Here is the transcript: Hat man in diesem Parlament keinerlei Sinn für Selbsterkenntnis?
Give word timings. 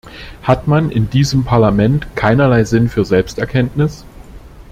Hat 0.41 0.67
man 0.67 0.89
in 0.89 1.11
diesem 1.11 1.43
Parlament 1.43 2.15
keinerlei 2.15 2.63
Sinn 2.63 2.89
für 2.89 3.05
Selbsterkenntnis? 3.05 4.03